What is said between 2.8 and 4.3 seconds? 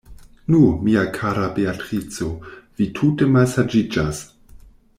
vi tute malsaĝiĝas.